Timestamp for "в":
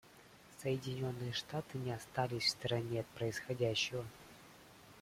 2.45-2.49